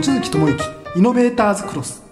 [0.00, 0.64] 望月智之
[0.96, 2.02] イノベーターズクロス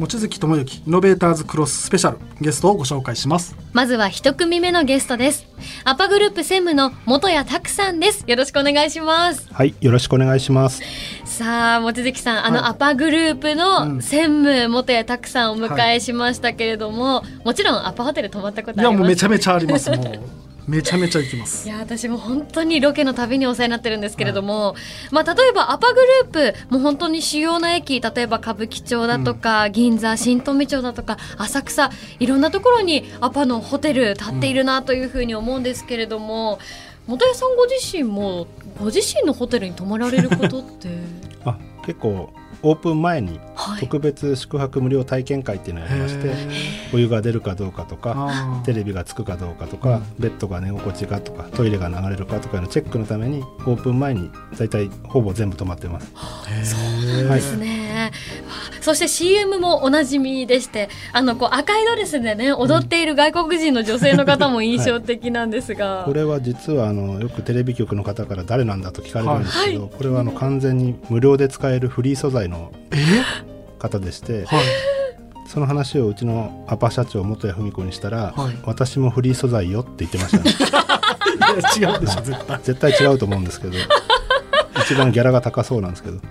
[0.00, 3.54] 望月智之イノベーターズクロススペシャルゲストをご紹介します。
[3.72, 5.46] まずは一組目のゲストです。
[5.84, 8.24] アパグループ専務の元谷拓さんです。
[8.26, 9.46] よろしくお願いします。
[9.52, 10.82] はいよろしくお願いします。
[11.24, 18.90] さあ望月さんあのアパグループの専務元谷拓さんをお迎えしましたけれども、はい、もちろんアパホテル泊まったことあります？
[18.90, 19.88] いやもうめちゃめちゃあります。
[19.88, 21.68] もうめちゃめちゃ行きます。
[21.68, 24.74] いや私も本当にロケのたびにお世話になってるんですけれども、はい、
[25.12, 36.58] まあ、例えばアパグループもう本当に主要な駅例えば歌舞伎町だとか、うん、銀座新富町だとか浅草いろんなところにアパのホテル建っているなというふうに思うんですけれども、
[37.06, 38.46] うん、元谷さんご自身も
[38.78, 40.88] ご自身のホテルに泊まられることって？
[41.44, 42.32] あ結構
[42.64, 43.38] オープン前に
[43.78, 46.38] 特別宿泊無料体験会っていうのをやりまして、はい、
[46.94, 56.10] お湯が出るかどうかとかテレビがつくかどうかとか、うん、ベッドが寝心地かとかトイレが流れるかとかのチェックのためにオープン前に大体ほぼ全部泊まってます。
[56.64, 58.10] そうですね、
[58.48, 72.72] はい、そして CM もおなじみでしてあのこう赤いドレスでね踊っている外国人の女性の方も印象的なんですが、はい、これは実はあのよくテレビ局の方から誰なんだと聞かれるんですけど、これはあの完全に無料で使えるフリー素材のの
[73.78, 74.64] 方でして、はい、
[75.46, 80.38] その話をうちのアパ社長元谷文子にしたら、はい、私もフリー素材よって言ってました。
[80.38, 80.50] ね
[81.78, 82.60] いや違うでしょ絶対。
[82.62, 83.76] 絶対違うと思うんですけど
[84.84, 86.24] 一番ギャラが高そうなんですけど、はい、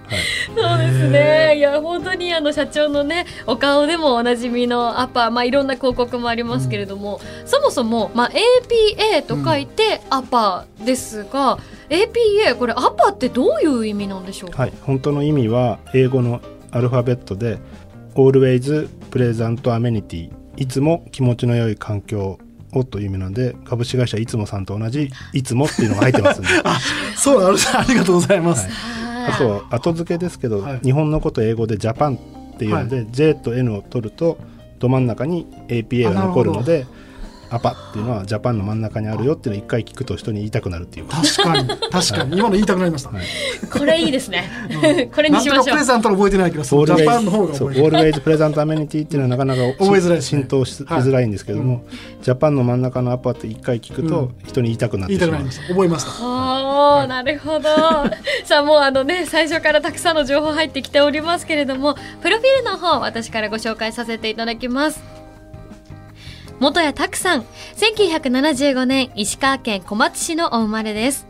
[0.48, 1.58] そうですね。
[1.58, 11.60] いや本当にあの社長のねお顔でもおなじみのアパまあいろんな広告もありますけれども、うん、そもそも、まあ、APA と書いてアパですが、うん
[11.90, 17.60] APA これアパってどういう意味なんでしょうか、はい、本当の意味は英語のアルファベットで
[18.16, 22.40] Always Present Amenity いつも気持ちの良い環境
[22.74, 26.50] をという意味なので株式会社いつもさんと同じいつもっていうのが入ってますんで。
[26.64, 26.80] あ
[27.16, 34.38] そうなありがとうございます、はい、あと後付けですけど、はい、日本のこと英語でジャパンっていうので、はい、J と N を取ると
[34.80, 36.86] ど真ん中に APA が残るので
[37.54, 41.70] アパっていうのはジャパンの真ん中にあるよっていうのを一回聞くと人に言いたくなるっていう確かに。
[41.70, 43.24] 確かに、今の言いたくなりました、はい、
[43.72, 45.66] これいいですね、うん、これにしましょう。
[45.66, 51.84] プレゼント覚えてないけどジャパンの方が覚えてオールウェイズプレゼントアメニティっていうのはなかなか 覚えづらい、浸透しづらいんですけども、はい、
[52.24, 56.12] ジャパンの真ん中のアパって一回聞くと人に言いたくなってしまう、うん、覚えました。
[56.22, 57.70] ああ、なるほど。
[58.46, 65.13] さあもうあのね最初からたくさんの情報入ってきておりますけれどもプロフィールの方私からご紹介させていただきます
[66.64, 67.46] 元谷拓さん。
[67.76, 71.28] 1975年石川県小松市のお生まれです。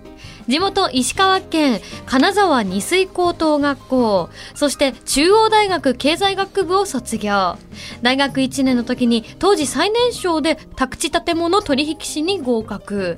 [0.47, 4.29] 地元石川県金沢二水高等学校。
[4.53, 7.57] そして中央大学経済学部を卒業。
[8.03, 13.17] 大学1年の時に当時最年少で宅地建物取引士に合格。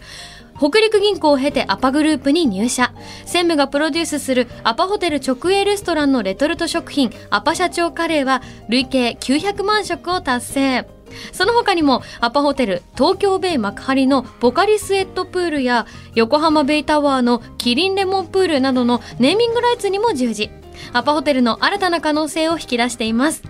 [0.58, 2.94] 北陸銀行を経てアパグループに入社。
[3.26, 10.96] 専務がプロデュースするアパホテル直営レストランのレトルト食品アパ社長カレーは累計900万食を達成。
[11.32, 20.50] その他にもアパホテル東京ベイ幕張のポカリスエットプールや横浜ベイタワーのキリンレモンプールなどのネーミングライツにも従事。
[20.94, 23.44] アパホテルの新たな可能性を引き出しています。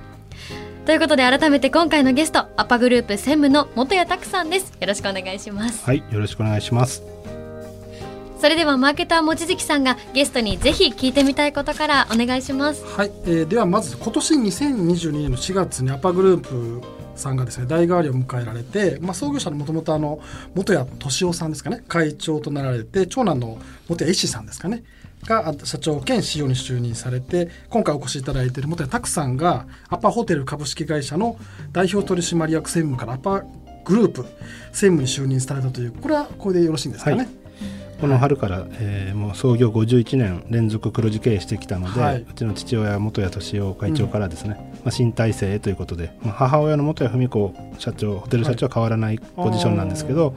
[0.85, 4.71] ということで改めて今回のゲストアパグループ専務の元谷拓さんです。
[4.79, 5.83] よろしくお願いします。
[5.83, 7.03] はいよろしくお願いします。
[8.39, 12.85] それではマーケター望月さんがゲストにぜひ聞いてみたいことからお願いします。
[12.85, 16.81] はい、えー、ではまず今年2022年の4月にアパグループ
[17.15, 20.21] さんがですね代替わりを迎えられて、まあ、創業者のもともと
[20.53, 24.83] 元谷敏夫さんですかね会長となられて長男の元谷石さんですかね
[25.25, 31.37] が社長兼 CEO に就任されて今回お越しいただいている元谷拓さんがアパホテル株式会社の
[31.71, 33.43] 代表取締役専務からアパ
[33.85, 34.23] グループ
[34.71, 37.17] 専務に就任されたというこれはこれでよろしいんですかね。
[37.17, 37.44] はい
[38.05, 50.35] この春から、えー、もう創業51年連続黒字経営してきたので、はい、うちの父親元谷敏夫会長からですね、うん、まあ、新体制ということで、まあ、母親の元谷文子社長ホテル社長は変わらないポジションなんですけど、はい、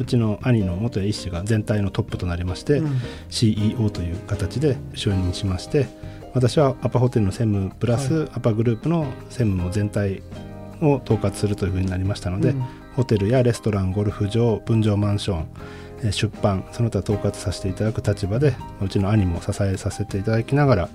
[0.00, 3.00] うちの兄の元谷一氏が全体のトップとなりまして、うん、
[3.30, 5.86] CEO という形で就任しまして
[6.34, 10.22] 私はアパホテルの専務プラス、アパグループの専務も全体
[10.82, 15.48] を統括するというふうになりましたので、うん、ホテルやレストランゴルフ場分譲マンション
[16.10, 20.88] 出版その他統括させていただく立場でうちの兄も支えさせていただきながら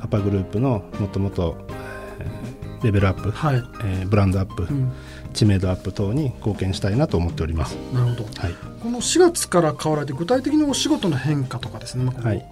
[0.00, 1.56] アパグループのもっともっと、
[2.20, 4.92] えー、レベルアップ、はい、えー、ブランドアップ、うん、
[5.32, 7.74] 知名度アップ等に貢献したいなと思っております。
[7.92, 12.46] なるほど、はい、この4月から変わられて具体的にお仕事の変化とかですね、まあ、はい。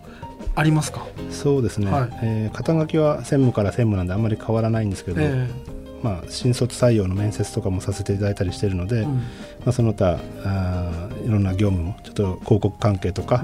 [0.54, 1.06] ありますか？
[1.30, 9.22] そうですね、はい、えー、肩書きは専務から専務なんであんまり変わらないんですけど、えーまあ、新卒採用の面接とかもさせていただいたりしているので、うん、ま
[9.66, 13.42] あ、その他あいろんな業務もちょっと広告関係とか、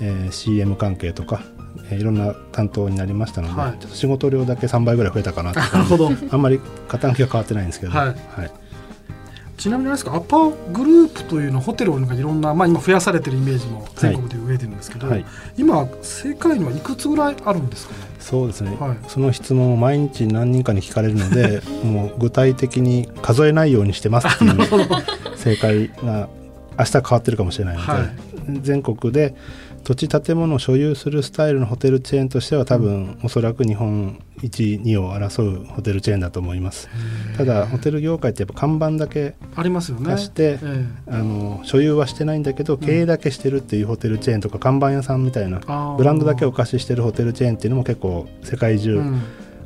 [0.00, 1.42] うん、えー CM 関係とか、
[1.90, 3.78] えーいろんな担当になりましたので、はい。
[3.78, 6.10] ちょっと仕事量だけ3倍ぐらい増えたかなってなるほど。
[6.30, 6.58] あんまり
[6.88, 8.50] 傾きは変わってないんですけど、はい
[9.60, 15.26] ちなみにあれですかアパグループというのはホテルがいろんな、まあ、今増やされてるイメージも全国で増えてるんですけど、はい。
[15.58, 18.00] 今世界にはいくつぐらいあるんですかね？
[18.18, 18.96] そうですね、はい。
[19.06, 24.58] その質問を毎日何人かに聞かれるので もう具体的に数えないようにしてますっていう
[25.36, 26.30] 正解が
[26.78, 28.10] 明日変わってるかもしれないので、はい。
[28.62, 29.34] 全国で
[29.84, 36.88] 土地建物を所有するスタイルのホテルチェーンとしては多分、おそらく日本1、2を争うホテルチェーンだと思います。
[37.36, 40.10] ただホテル業界ってやっぱ看板だけありますよね。
[40.14, 45.60] 出して、えあの所有はしてないんだけど経営だけしてるっていうホテルチェーンとか看板屋さんみたいな
[45.96, 49.22] ブランドだけお貸ししてるホテルチェーンっていうのも結構世界え中うん。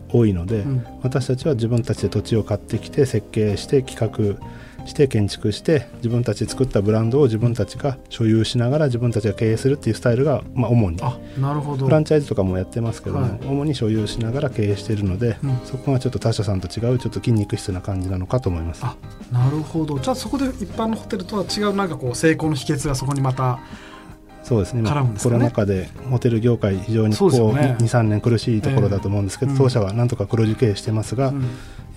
[0.08, 0.87] 多いので、うん。
[1.02, 3.99] 私たちは自分たちで土地を買ってきて設計して企
[4.38, 4.40] 画
[4.86, 10.98] して建築して自分たちで作ったブランドを自分たちが所有しながら自分たちが経営するっていうスタイルが、まあ、主に。
[11.02, 11.86] あなるほど。
[11.86, 13.40] フランチャイズとかもやってますけども、はい。
[13.46, 15.58] 主に所有しながら経営しているので、うん。
[15.64, 18.84] そこがちょっと他社さんと違うちょっと筋肉質な感じなのかと思います。
[18.84, 18.96] あ
[19.32, 19.98] なるほど。
[19.98, 23.60] じゃあそこで一般のホテルとは違うなんかこう成功の秘訣がそこにまた
[24.44, 24.82] そうですね。
[24.82, 24.91] ね。
[25.23, 27.76] コロナ禍でホテル業界非常にこうね。
[27.81, 29.58] 23年苦しいところだと思うんですけど、ええ。
[29.58, 31.43] 当社はなんとか黒字経営してますが、うん。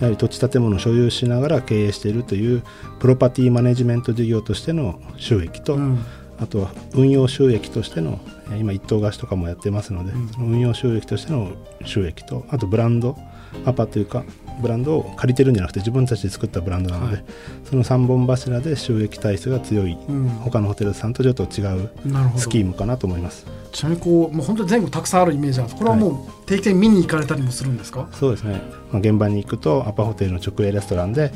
[0.00, 2.62] やはり土地建物を所有しながら経営しているという
[3.00, 5.98] プロパティマネジメント事業としての収益と、うん。
[6.40, 10.52] あとは運用収益としてのえー今一棟貸しとかもやってますので、うん。
[10.52, 11.52] 運用収益としての
[11.84, 13.18] 収益とあとブランド
[13.66, 14.24] アパというか
[14.60, 17.24] ブランドを借りてるんじゃなくて自分たちで作ったブランドなので、はい。
[17.64, 20.28] その3本柱で収益体質が強いうん。
[20.28, 21.90] 他のホテルさんとちょっと違う
[22.36, 23.46] スキームかなと思います。
[23.72, 28.08] ちなみにこうもう本当に全国たくさんあるイメージなんですこれはもう定期的に見に行かれたりもするんですか？
[28.12, 31.30] そうですね、まあ、現場に行くとアパホテルの直営レストランで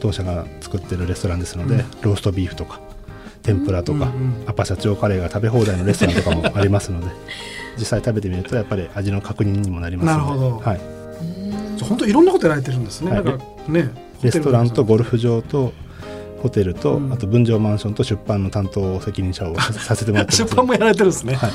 [0.00, 1.80] 当社が作ってるレストランですので、うん。
[2.02, 2.80] ローストビーフとか
[3.42, 4.48] 天ぷらとか、うんうん。
[4.48, 7.08] アパ社長カレーが食べ放題のレストランとかもありますので
[7.78, 10.40] 実際食べてみるとやっぱり味の確認にもなりますので。
[10.40, 10.70] なるほど。
[10.70, 10.80] はい、
[11.84, 13.24] 本当いろんなことやられてるんですね、はい。
[13.24, 13.90] なんかね
[14.22, 15.72] レストランとゴルフ場と
[16.42, 17.12] ホテルと、うん。
[17.12, 20.42] あと分譲マンションと出版の担当責任者をささせてもらってます。
[20.44, 21.50] 出版もやられてるんですね、はい。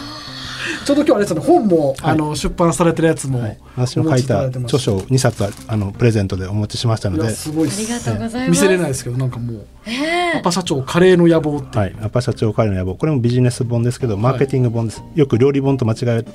[0.85, 1.97] ちょうど今日あれですよね本も、はい。
[2.01, 7.29] あの出版されてるやつも、はい、私の書いた著書を2冊あのプレゼントでお持ちしましたので。
[7.29, 8.61] すごいっすありがとうございます。
[8.61, 12.95] 見せれないですけどなんかもうえアパ社長カレーの野望って、はい、アパ社長彼の野望。
[12.95, 16.25] これもビジネス本ですけどマーケティング本です、よく料理本と間違え割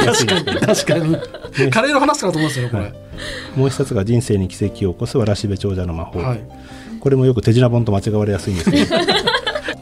[0.00, 1.70] りやすいんですけど確かに。
[1.70, 2.94] カレーの話かなと思うんですよねこれ、はい
[3.56, 6.40] もう一冊が人生に奇跡を起こすわらしべ長者の魔法、はい。
[7.00, 8.96] これもよく手品本と間違われやすいんですけど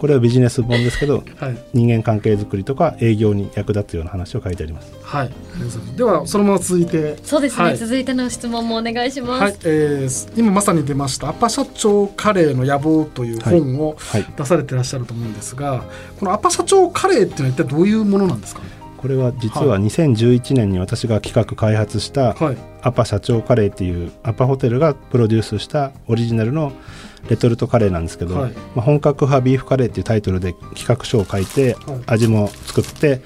[0.00, 1.58] これはビジネス本ですけどはい。
[1.74, 4.90] 人間関係づくりとか営業に役立つような話を書いてあります。
[5.02, 5.30] はい、
[5.96, 7.16] ではそのまま続いて。
[7.22, 7.76] そうですね、はい。
[7.76, 9.42] 続いての質問もお願いします。
[9.42, 14.24] はい、えー今まさに出ました「アパ社長カレーの野望」という本をはい。
[14.38, 15.82] 出されてらっしゃると思うんですが、
[16.18, 18.79] このアパ社長カレーっていうのは一体どういうものなんですかね？
[19.00, 22.56] これは実は2011年に私が企画開発したはい。
[22.82, 26.72] アパ社長カレーっていうアパホテルがプロデュースしたオリジナルの
[27.28, 28.52] レトルトカレーなんですけど、はい。
[28.52, 32.00] まあ、本格派ビーフカレーっていうタイトルで企画書を書いて、はい。
[32.06, 33.22] 味も作って、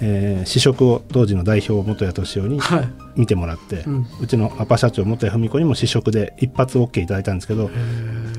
[0.00, 2.88] えー試食を当時の代表元谷敏夫にはい。
[3.16, 7.68] 見てもらって、ううんちのアパ社長元谷文子にも試食で一発 OK いただいたんですけど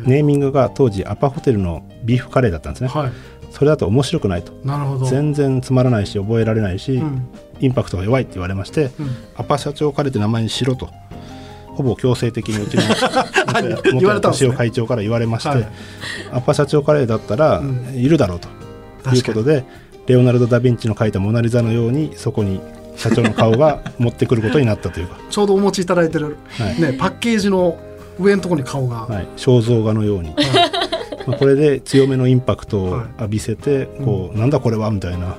[0.06, 3.12] ネーミングが当時アパホテルのビーフカレーだったんですね、はい
[3.52, 4.54] それだと面白くないと。
[4.64, 5.06] なるほど。
[5.06, 7.28] 全然つまらないし覚えられないし、うん。
[7.60, 9.16] インパクトが弱いって言われまして、うん。
[9.36, 10.90] アパ社長カレーって名前にしろと
[11.76, 12.84] ほぼ強制的にうちの
[14.02, 15.68] 元谷会長から言われまして、はい。
[16.32, 17.94] アパ社長カレーだったら、うん。
[17.96, 18.50] いるだろうと
[19.16, 19.66] いうことで
[20.08, 22.60] レオナルド・ダ・ヴィンチの描いた「モナ・リザ」のようにそこに
[22.96, 26.82] 社長の顔が 持ってくることになったというか、ちょうどお持ちいただいてる、はい。
[26.82, 27.78] ね、パッケージの
[28.20, 30.36] 上のところに顔が、はい、肖像画のように、
[31.28, 33.08] まあこれで強めのインパクトをはい。
[33.20, 35.38] 浴びせて、こうなんだこれはみたいな。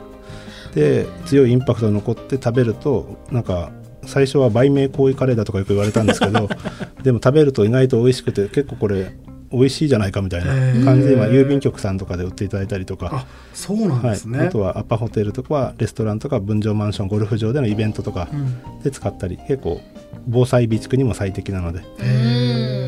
[0.75, 3.73] で強いインパクトが残って食べるとなんか
[4.05, 6.49] 最初は売名行為カレーだとかよく言われたんですけど
[7.03, 9.13] でも食べると意外と美味しくて結構これ
[9.53, 13.11] 美味しいじゃないかみたいな感じで今郵便局さんとかで売っていただいたりとか。
[13.13, 13.27] あ。
[13.53, 18.83] そうなんはいですね、あとはアパホテルとかレストランとか分譲マンションゴルフ場でのイベントとかうん。
[18.83, 19.81] で使ったり結構
[20.29, 21.81] 防災備蓄にも最適なので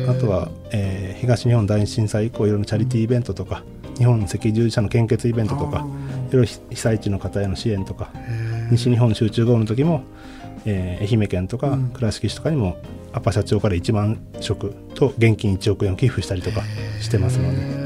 [0.07, 3.63] あとは、えー東日本大震災以降いろいろなチャリティーイベントとか、
[3.97, 5.85] 日本赤十字社の献血イベントとか
[6.29, 8.11] いろいろ被災地の方への支援とか
[8.71, 10.03] 西日本集中豪雨の時も、
[10.65, 11.89] えー愛媛県とかうん。
[11.89, 12.77] 倉敷市とかにも
[13.13, 16.61] アパ社長から1万食と現金1億円を寄付したりとか
[16.99, 17.61] してますので。
[17.61, 17.82] へ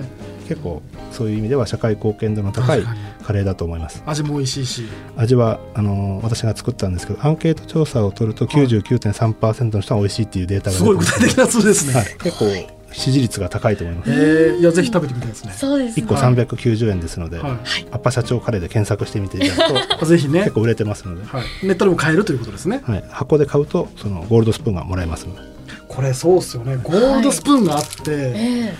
[0.47, 2.83] 結構そういう意味では社会貢献度の高い
[3.23, 4.03] カレーだと思います。
[4.05, 4.83] 味も美味しいし。
[5.15, 10.83] 味はあのー私が作ったんですけどアンケート調査を取ると99.3%の人は美味しいっていうデータがす。
[10.83, 14.11] ごい具体的な数ですね、はい、結構支持率が高いと思います。
[14.11, 15.53] えー、いやぜひ食べてみたいですね。
[15.53, 16.05] そうです、ね。
[16.05, 17.55] 1個390円ですので、はい、ア
[17.95, 20.39] ッパ社長カレーで検索してみていただくと ぜひね。
[20.39, 22.81] 結構売れてますので、はい、ネットでも買えるということですね。
[22.83, 25.41] はい、箱で買うとそのゴールドスプーンがもらえますので。
[25.87, 26.77] これそうっすよね。
[26.81, 28.73] ゴールドスプーンがあって、え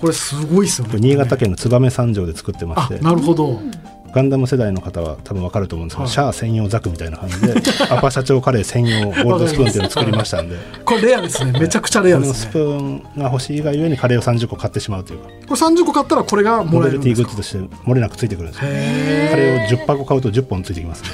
[0.00, 0.98] これすごいっすよね。
[0.98, 3.60] 新潟県の燕三条で作ってまあして、なるほど。
[4.10, 7.52] ガンダム世代の方は多分わかると思うんですけど、はいシャア専用ザクみたいな感じで
[7.90, 10.56] アッパ社長カレー専用ゴールドスプーンっていうのを作りましたんで。
[10.84, 11.52] これレアですね。
[11.60, 12.52] めちゃくちゃレアこのスですね。
[12.52, 17.28] プーンが欲しいがゆえにカレーを30個買ってしまうというかこれ30個買ったらこれがもノベルティらえるんですか？
[17.28, 17.58] グッズとして
[17.90, 21.08] 漏れなくついてくるんですよへカレーを10箱買うと10本ついてきます、ね、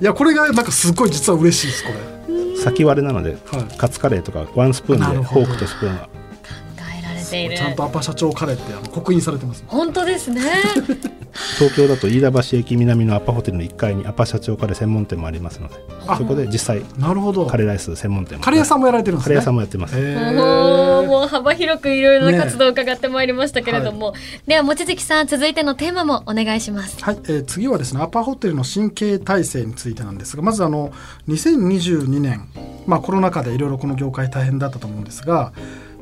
[0.00, 2.16] ーいやこれがなんかすごい実は嬉しいですこれ。
[2.56, 6.00] 先割れなので、はいカツカレーとかワンスプーンでフォークとスプーン
[7.36, 7.56] ている。
[7.56, 9.64] ちゃんとアパ社長カレーってあの刻印されてます。
[9.66, 10.42] 本当ですね。
[11.58, 15.74] 東京だと飯田橋駅南のアパホテルの1階にアパ社長カレー専門店もありますので
[16.06, 17.44] あそこで実際なるほど。
[17.46, 18.44] カレーライス専門店も。
[18.44, 19.28] カレー屋さんもやられてるんですね。
[19.28, 19.98] カレー屋さんもやってます。
[19.98, 20.96] へおー。
[21.02, 24.14] ーもう幅広くいろいろな活動を伺ってまいりましたけれども、
[24.46, 27.02] では望月さん続いてのテーマもお願いします。
[27.02, 30.92] はい、えー次はですねアパホテルの神経体制についてなんですがまずあの
[31.28, 32.48] 2022年、
[32.86, 35.52] まあ、コロナ禍でいろいろこの業界大変だったと思うんですが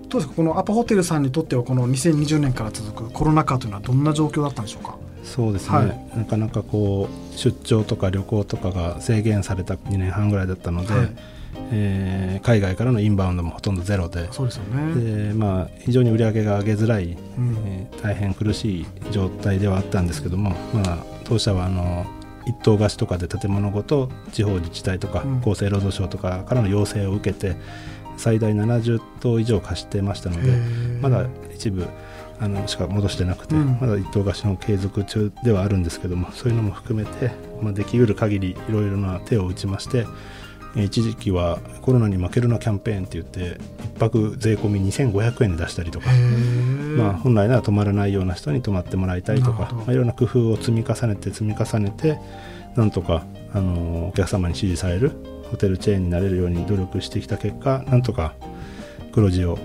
[0.09, 4.97] どうですかこのアパホテルさんにとってはこの2020年から続くコロナ禍というのはどんな状況だったんでしょうか？
[5.25, 6.19] そうですね、はい。
[6.19, 11.09] なかなかこう出張とか旅行とかが制限された2年半ぐらいだったので、はい。
[11.73, 15.29] えー海外からのインバウンドもほとんどゼロでそうですよね。
[15.29, 17.57] で、まあ、非常に売り上げが上げづらい、うん。
[17.65, 22.05] えー大変苦しい状態ではあったんですけども、まあ、当社はあの
[22.47, 25.39] 一棟貸しとかで建物ごと地方自治体とかうん。
[25.39, 27.57] 厚生労働省とかからの要請を受けて
[28.17, 31.01] 最大70棟以上貸してましたのへでー。
[31.01, 31.87] まだ一部
[32.41, 33.79] あのしか戻してなくて、うん。
[33.81, 37.31] まだ一棟貸しの継続中ではあるんですけどもそういうのも含めて、
[37.63, 40.07] まあ、できうる限りいろいろな手を打ちまして
[40.77, 46.11] えー一時期はコロナに負けるなキャンペーンって言って一泊税込み2500円で出したりとか
[46.97, 52.19] まあ、本来なら泊まらないような人に泊まってもらいたいとか、まあ、いろんな工夫を積み重ねて積み重ねて
[52.77, 55.13] なんとか、あのーお客様に支持される
[55.51, 58.35] ホテルチェーンになれるように努力してきた結果なんとか
[59.13, 59.59] 黒字を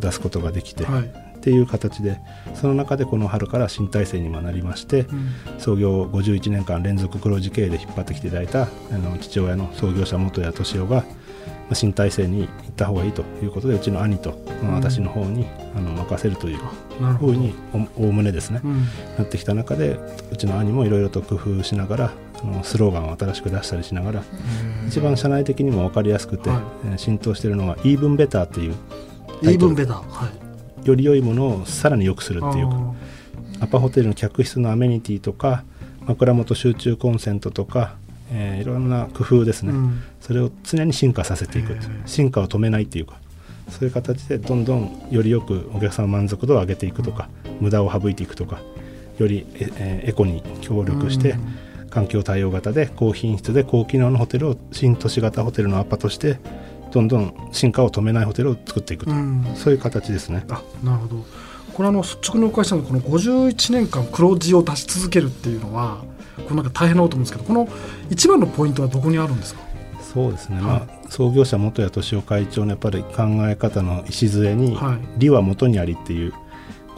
[0.00, 1.02] 出すことができて、はい。
[1.04, 2.18] っていう形で
[2.54, 5.34] その中でこの春から新体制にもなりまして、うん。
[5.58, 11.04] 創業51年間連続黒字経営で引っ張ってきていただいたあの父親の創業者元谷敏夫が、ま
[11.70, 14.30] あ新体制に行った方がいいということでうちの兄と、
[14.62, 16.58] まあうん私の方にあの任せるという。
[17.18, 17.54] ふうに
[17.98, 18.84] おおおむねですね、うん
[19.18, 19.98] なってきた中で
[20.30, 24.22] うちの兄もいろいろと工夫しながらあのスローガンを新しく出したりしながら
[24.86, 28.74] 一番社内的にも分かりやすくて、はいえー浸透しているのがイーブンベターっていう
[29.42, 29.96] イーブンベター。
[29.96, 30.30] は
[30.84, 30.88] い。
[30.88, 32.76] より良いものをさらに良くするっていうか
[33.60, 35.64] あアパホテルの客室のアメニティとか
[36.06, 37.96] 枕元集中コンセントとか、
[38.34, 40.02] えーいろんな工夫ですね、ーうん。
[40.20, 42.06] それを常に進化させていくへー。
[42.06, 43.18] 進化を止めないっていうか
[43.70, 47.28] そういう形でどんどんよりよくお客様満足度を上げていくとか、
[47.60, 48.60] 無駄を省いていくとか
[49.18, 51.58] よりええーエコに協力して、うん。
[51.90, 56.40] 環境対応型で高品質で高機能のホテルを新都市型ホテルのアパとして
[56.90, 59.44] どんどん進化を止めないホテルを作っていくと、うん。
[59.54, 60.44] そういう形ですね。
[60.48, 61.24] あなるほど。
[61.72, 66.04] これあの率直にお伺いしたのはこの51年間黒字を出し続けるっていうのは
[66.36, 67.68] これなんか大変だと思うんですけどこの
[68.10, 69.60] 一番のポイントはどこにあるんですか？
[70.00, 70.64] そうですね、はい。
[70.64, 76.32] まあ、創業者元谷敏夫会長のやっぱり考え方の礎にはい「利は元にあり」っていう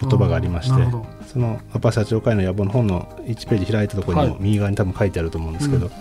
[0.01, 0.85] 言葉がありまして
[1.27, 4.31] そのアパ社長会の野望の本の1ページ開いたところにはい。
[4.35, 5.93] も右側に多分書いてあると思うんですけど、うん。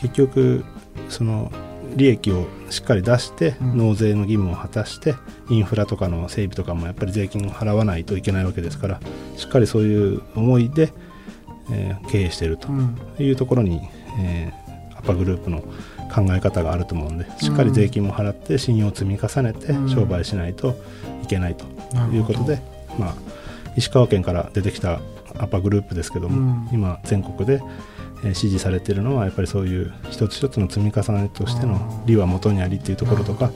[0.00, 0.64] 結局
[1.08, 1.52] その
[1.94, 3.76] 利益をしっかり出してうん。
[3.76, 5.14] 納税の義務を果たして
[5.50, 9.00] インフラとかの整備とかもやっぱり税金を払わないといけないわけですから
[9.36, 10.90] しっかりそういう思いで、
[11.72, 12.96] えー経営しているとうん。
[13.18, 13.80] いうところに、
[14.20, 14.62] えー
[14.94, 15.62] アパグループの
[16.14, 19.88] 考え方があると思うんでしっかり税金も払って信用を積み重ねてうん。
[19.90, 20.76] 商売しないと
[21.24, 21.64] いけないと
[22.12, 22.62] いうことで、
[22.98, 23.14] まあ、
[23.76, 25.00] 石川県から出てきた
[25.38, 26.68] アパグループですけども、うん。
[26.72, 27.54] 今全国で、
[28.24, 33.50] えー支持されているのはやっぱりそういう一つ一つの積み重ねとしての利は元にありっていうところとか、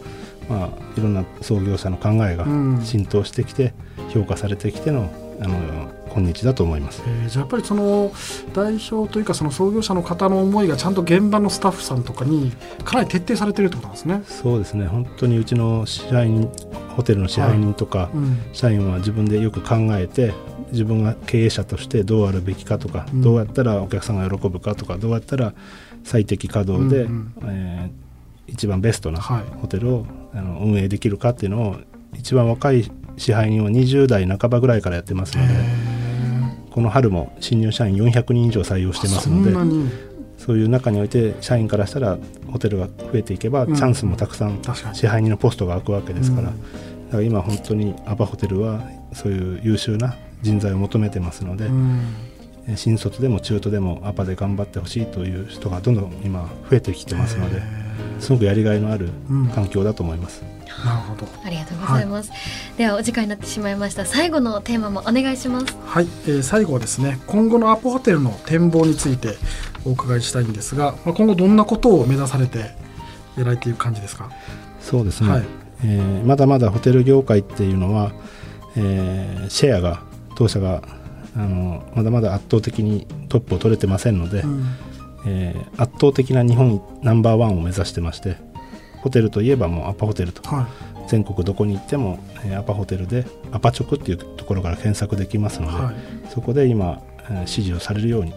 [0.49, 0.69] まあ、
[0.99, 2.81] いろんな創業者の考えがうん。
[2.83, 3.73] 浸透してきて
[4.13, 5.09] 評価されてきての
[5.41, 5.57] あの
[6.09, 7.03] 今日だと思います。
[7.07, 8.13] えーじゃあやっぱりその
[8.55, 12.53] 代表というかその創業者の方の思いがちゃんと現場のスタッフさんとかに
[12.85, 14.23] かなり徹底されてるってことなんですね。
[14.27, 14.87] そうですね。
[14.87, 16.51] 本当にうちの支配人
[16.97, 18.39] ホテルの支配人とか、うん。
[18.53, 20.33] 社員は自分でよく考えて
[20.73, 23.23] 自分が経営者としてどうあるべきかとか、うん。
[23.23, 25.53] どうやったらお客さんが喜ぶかとかどうやったら
[26.05, 27.33] 最適稼働で、うん。
[27.45, 28.07] えー
[28.49, 29.45] 一番ベストなはい。
[29.61, 31.77] ホテルをあの運営できるかっていうのを
[32.15, 35.55] 一番若い支配人は20代半ばぐらいからやってますので
[36.71, 39.97] この春も新入社員400人以上採用してますので
[40.39, 42.19] そういう中において社員からしたら
[42.51, 43.75] ホテルが増えていけば、うん。
[43.75, 44.61] チャンスもたくさん
[44.93, 46.57] 支配人のポストが空くわけですから、うん。
[47.07, 48.83] だから今本当にアパホテルは
[49.13, 52.05] そういう優秀な人材を求めてますので、うん。
[52.77, 57.61] 新卒でも中途でもアパで頑張ってほしいという人がどんどん今増えてきてますのでへ
[58.19, 59.49] すごくやりがいのあるうん。
[59.49, 60.43] 環境だと思います。
[60.67, 61.27] ーなるほど。
[61.45, 62.31] ありがとうございます、
[62.77, 64.05] ではお時間になってしまいました。
[64.05, 65.77] 最後のテーマもお願いします。
[65.87, 69.37] はい、えー最後はですね今後のアポホテルの展望について
[69.85, 72.59] お伺いしたいんですが、まあ、今後どんなことを目指されて
[73.37, 74.31] やられている感じですか？
[74.81, 75.45] そうですね、はい。
[75.85, 78.13] えーまだまだホテル業界っていうのは、
[78.77, 80.03] えーシェアが
[80.37, 80.83] 当社が
[81.37, 84.67] あのまだまだ圧倒的にトップを取れてませんので、うん。
[85.27, 88.37] えー圧倒的な日本ナンバーワンを目指してまして
[89.07, 90.43] ホテルといえばもうアパホテルと。
[90.49, 90.67] は
[91.09, 95.95] 全国どこに行っても、えーアパホテルでアパチョクっていうところから検索できますので、いはい。
[96.35, 98.33] そこで今、えー指示をされるように。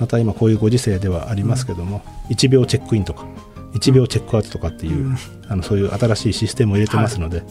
[0.00, 3.24] また今こういうご時世ではありますけども、1秒チェックインとか
[3.74, 5.16] 1秒チェックアウトとかっていう、うん。
[5.48, 7.42] あのそういう新しいシステムを入れてますので、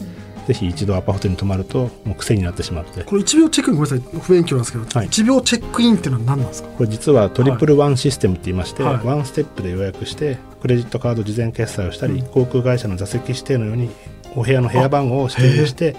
[0.46, 3.04] ぜひ一度アパホテルに泊まるともう癖になってしまって。
[3.04, 5.08] これ1秒チェックインごめんなさい不勉強なんですけど、はい。
[5.08, 6.68] 1秒チェックインっていうのは何なんですか？
[6.70, 9.06] これ実はトリプルワンシステムって言いまして、はい。
[9.06, 12.26] ワンステップで予約してクレジットカード事前決済をしたり、うん。
[12.26, 13.90] 航空会社の座席指定のように
[14.34, 15.96] お部屋の部屋番号を指定して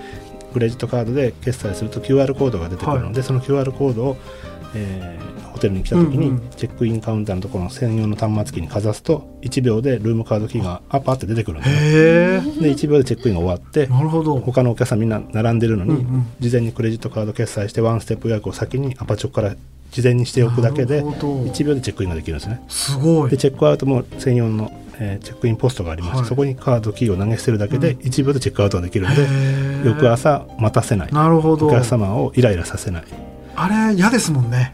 [0.53, 4.17] クレジットカードで決済すると QR コードが出てくるので、その QR コードを、
[4.75, 14.39] えーホテルに来た時にチェックインカウンターのところの専用の端末機にかざすと1秒でルームカードキーがアッパーって出てくるんでで1秒でチェックインが終わってなるほど。
[14.39, 16.05] 他のお客さんみんな並んでるのに、
[16.39, 19.55] 事前にクレジットカード決済してワンステップ予約を先にアパチョから
[19.91, 21.51] 事前にしておくだけでなるほど。
[21.51, 22.61] 1秒でチェックインができるんですね。
[22.67, 23.29] すごい。
[23.29, 26.27] でチェックアウトも専用の、えーチェックインポストがありまして、はい。
[26.27, 29.85] そこにカードキーを投げ捨てるだけで1秒でチェックアウトができるので、へー。
[29.85, 31.13] 翌朝待たせない。
[31.13, 31.67] なるほど。
[31.67, 33.03] お客様をイライラさせない。
[33.55, 34.73] あれ嫌ですもんね。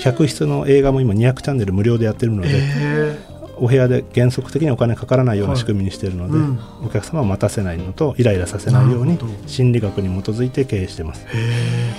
[0.00, 3.18] 客室の映画も今200チャンネル無料でやってるので、へ
[3.56, 6.58] お部屋で原則的にお金かからないような仕組みにしているので、はいうん。
[6.86, 11.24] お客様を待たせないのとイライラさせないように心理学に基づいて経営してます、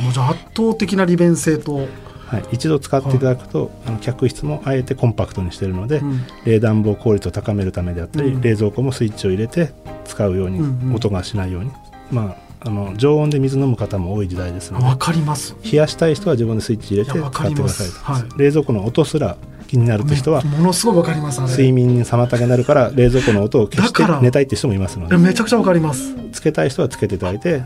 [0.01, 1.87] もうじゃあ圧倒的な利便性と、
[2.33, 6.21] はい、一度使っていただくと、あの客室もあえてコンパクトにしているので、うん。
[6.45, 8.41] 冷暖房効率を高めるためであったり、うん。
[8.41, 9.71] 冷蔵庫もスイッチを入れて
[10.05, 10.95] 使うように、うんうん。
[10.95, 11.71] 音がしないように、
[12.11, 15.55] まあ、あの常温で水飲む方も多い時代ですのでわかります。
[15.63, 18.39] 冷やしたい人は自分でスイッチ入れて使ってくださいはい。
[18.39, 25.17] 冷蔵庫の音すら気になるという人は、ねものすごいわかります睡眠に妨げになるから冷蔵庫の音を消して寝たいって人もいますので。
[25.17, 26.15] めちゃくちゃわかります。
[26.31, 27.63] つけたい人はつけていただいて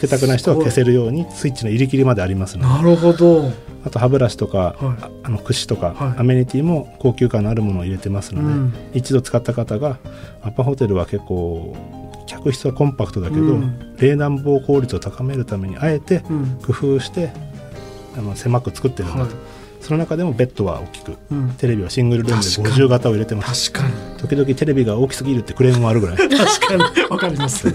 [0.00, 2.74] つけたくない人は消せるようにスイッチの入り切りまでありますので。
[2.74, 3.50] なるほど。
[3.84, 4.76] あと歯ブラシとか、はい。
[5.02, 6.20] ああの櫛とか、はい。
[6.20, 8.74] アメニティも高級感のあるものを入れてますので、うん。
[8.94, 9.98] 一度使った方が
[10.42, 11.76] アパホテルは結構
[12.26, 13.94] 客室はコンパクトだけど、うん。
[13.98, 16.58] 冷暖房効率を高めるためにあえてうん。
[16.64, 17.30] 工夫して
[18.16, 19.30] あの狭く作ってるんだと、はい。
[19.82, 21.50] その中でもベッドは大きくうん。
[21.58, 22.84] テレビはシングルルームで確かに。
[22.86, 23.70] 50型を入れてます。
[23.70, 26.16] 確かに時々テレビが大きすぎるってクレームもあるぐらい。
[26.28, 26.82] 確かに。
[27.08, 27.66] わかります。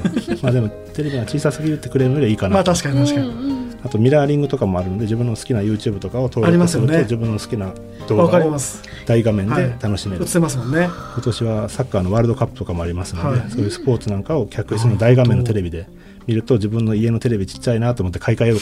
[0.41, 2.55] まあでもテレビが小さすぎるってクレームよりはいいかな。
[2.55, 7.03] まあと、確かに確かに、うんうんあとミラーリングとかもあるので自分の好きな YouTube とかを登あり録すると、ますよね。
[7.03, 7.71] 自分の好きな
[8.10, 8.81] 動わかり画をます。
[9.05, 9.63] 大画面はい。
[9.63, 10.89] で楽しめる、映ってますもんね。
[11.13, 13.51] 今年はサッカーのワールドカップとかもありますので、はい。
[13.51, 15.88] そういうスポーツなんかを客室の大画面のテレビで
[16.25, 18.60] 見ると自分の家のテレビちっちゃいなと思って買い替えよう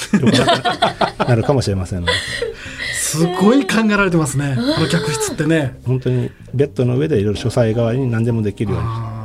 [1.18, 2.12] となるかもしれませんので
[3.18, 4.56] すごい考えられてますね。
[4.58, 5.80] あの客室ってね。
[5.86, 8.88] 本当にベッドの上でいろいろ書斎代わりに何でもできるように。
[8.90, 9.20] あ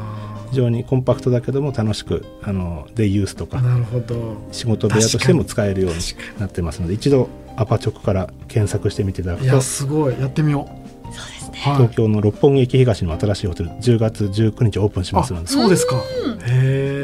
[0.51, 3.59] 非常にコンパクトだけども楽しくあのデイユースとか。
[3.59, 4.37] ーなるほど。
[4.53, 5.99] 仕事部屋としても使えるように
[6.39, 9.45] なってますので一度アパチョクから検索してみていただくと。
[9.47, 10.19] いやすごい。
[10.19, 11.15] やってみよう。
[11.15, 11.77] そうですねはい。
[11.77, 15.97] 東京の六本木駅東の新しいホテル10月19日オープンしますのあでそうですか。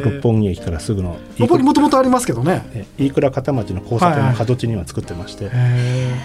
[0.04, 2.62] 六本木駅からすぐの六本木もともとありますけどね。
[2.74, 5.50] え飯倉片町の交差点の角地には作ってまして、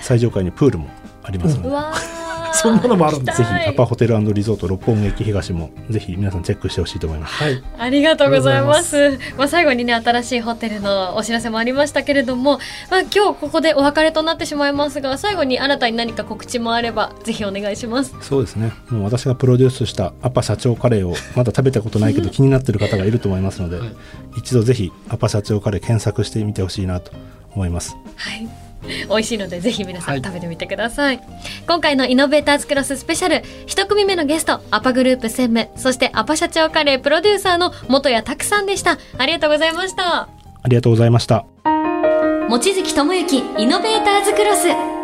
[0.01, 0.87] 最上階にプールも
[1.23, 2.18] ありますので、
[2.53, 7.35] そんなのもあるんだぜひアパホテルリゾート六本木駅東もぜひ皆さんチェックしてほしいと思います。
[7.35, 9.17] はいありがとうございます。
[9.37, 12.59] まあ、最後にね、新しいホテルのお知らせもありましたけれども、
[12.89, 18.13] まあ、今日ここでお別れとなってしまいますが、最後に新たに何か告知もあれば、ぜひお願いします。
[18.21, 18.73] そうですね。
[18.89, 23.89] もう私がプロデュースしたアパ社長カレーをまだ食べたことないけど気になっている方がいると思いますので、はい
[24.37, 27.11] 一度ぜひアパ社長カレー検索してみてほしいなと
[27.53, 27.97] 思います。
[28.15, 28.68] はい。
[29.09, 30.21] 美味しいのでぜひ皆さはい。
[30.21, 31.21] ん食べてみてください、
[31.67, 38.97] 今回のイノベーターズクロススペシャル一組目のゲストアパグループ専務そしてアパ社長カレープロデューサーの元谷拓さんでした。
[39.17, 40.29] ありがとうございました。
[40.61, 41.45] ありがとうございました。
[42.49, 44.98] 望月智之イノベーターズクロス